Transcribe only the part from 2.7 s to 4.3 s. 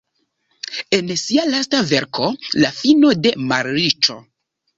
fino de malriĉo.